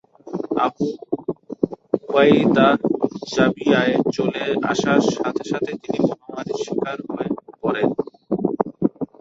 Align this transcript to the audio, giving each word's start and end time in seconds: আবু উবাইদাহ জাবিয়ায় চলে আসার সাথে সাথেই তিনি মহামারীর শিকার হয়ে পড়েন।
আবু 0.65 0.87
উবাইদাহ 1.97 2.77
জাবিয়ায় 3.33 3.95
চলে 4.15 4.43
আসার 4.71 5.01
সাথে 5.15 5.43
সাথেই 5.51 5.77
তিনি 5.83 5.99
মহামারীর 6.09 6.57
শিকার 6.63 6.97
হয়ে 7.09 7.29
পড়েন। 7.61 7.89